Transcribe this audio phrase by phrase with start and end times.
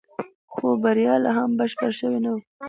[0.53, 2.41] خو بريا لا هم بشپړه شوې نه وه.